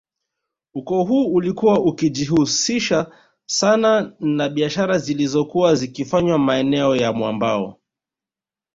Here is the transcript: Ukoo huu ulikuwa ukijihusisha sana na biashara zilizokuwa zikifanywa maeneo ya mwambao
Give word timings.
Ukoo 0.73 1.03
huu 1.03 1.33
ulikuwa 1.33 1.79
ukijihusisha 1.79 3.11
sana 3.45 4.13
na 4.19 4.49
biashara 4.49 4.97
zilizokuwa 4.97 5.75
zikifanywa 5.75 6.39
maeneo 6.39 6.95
ya 6.95 7.13
mwambao 7.13 7.79